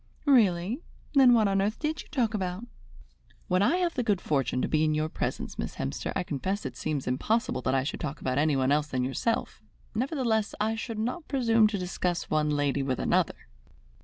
[0.25, 0.81] "Really?
[1.13, 2.65] Then what on earth did you talk about?"
[3.47, 6.65] "When I have the good fortune to be in your presence, Miss Hemster, I confess
[6.65, 9.61] it seems impossible that I should talk about anyone else than yourself,
[9.93, 13.35] nevertheless I should not presume to discuss one lady with another."